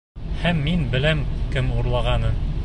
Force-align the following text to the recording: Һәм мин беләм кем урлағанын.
Һәм 0.43 0.63
мин 0.67 0.81
беләм 0.95 1.21
кем 1.57 1.71
урлағанын. 1.77 2.43